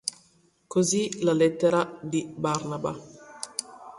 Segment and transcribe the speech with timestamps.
[0.65, 2.97] Così la "Lettera di Barnaba".